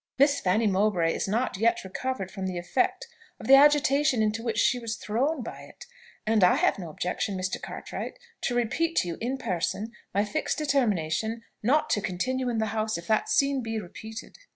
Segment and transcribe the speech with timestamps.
[0.17, 3.05] Miss Fanny Mowbray is not yet recovered from the effects
[3.39, 5.85] of the agitation into which she was thrown by it;
[6.25, 7.61] and I have no objection, Mr.
[7.61, 12.65] Cartwright, to repeat to you in person my fixed determination not to continue in the
[12.73, 14.39] house if that scene be repeated."